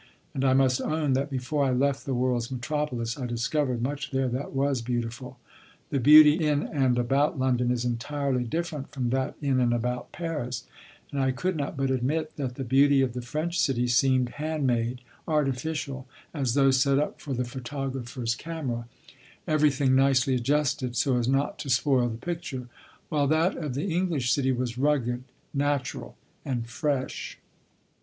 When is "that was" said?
4.29-4.81